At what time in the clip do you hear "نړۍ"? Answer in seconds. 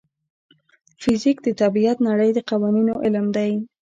2.09-2.29